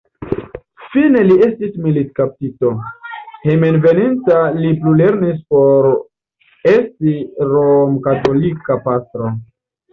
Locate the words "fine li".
0.93-1.35